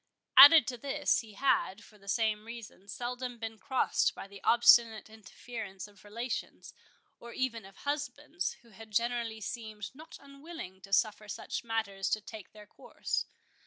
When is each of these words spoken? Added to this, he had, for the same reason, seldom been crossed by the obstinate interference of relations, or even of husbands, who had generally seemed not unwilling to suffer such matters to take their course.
Added 0.35 0.65
to 0.69 0.77
this, 0.79 1.19
he 1.19 1.33
had, 1.33 1.83
for 1.83 1.99
the 1.99 2.07
same 2.07 2.45
reason, 2.45 2.87
seldom 2.87 3.37
been 3.37 3.59
crossed 3.59 4.15
by 4.15 4.27
the 4.27 4.41
obstinate 4.43 5.11
interference 5.11 5.87
of 5.87 6.03
relations, 6.03 6.73
or 7.19 7.33
even 7.33 7.65
of 7.65 7.75
husbands, 7.75 8.53
who 8.63 8.69
had 8.71 8.89
generally 8.89 9.41
seemed 9.41 9.91
not 9.93 10.17
unwilling 10.19 10.81
to 10.81 10.91
suffer 10.91 11.27
such 11.27 11.63
matters 11.63 12.09
to 12.09 12.19
take 12.19 12.51
their 12.51 12.65
course. 12.65 13.27